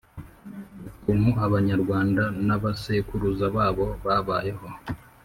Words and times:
ukuntu 0.89 1.29
abanyarwanda 1.45 2.23
n'abasekuruza 2.45 3.45
babo 3.55 3.85
babayeho 4.05 4.67